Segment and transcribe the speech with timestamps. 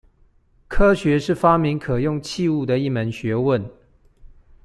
[0.67, 3.69] 科學是發明可用器物的一門學問